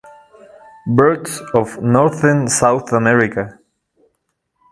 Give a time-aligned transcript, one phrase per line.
[0.87, 3.59] Birds of Northern South America.